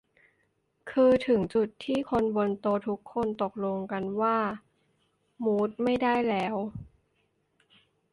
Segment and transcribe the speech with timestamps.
[0.91, 4.37] คือถึงจุดที่คนบนโต๊ะทุกคนตกลงกันว่า
[5.43, 6.55] มู้ดไม่ได้แล้ว